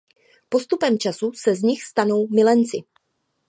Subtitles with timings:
[0.49, 2.77] Postupem času se z nich stanou milenci.